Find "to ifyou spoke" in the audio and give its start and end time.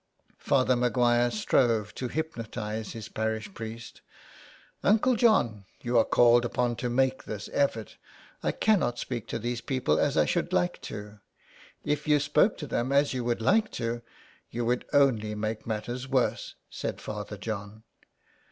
10.89-12.57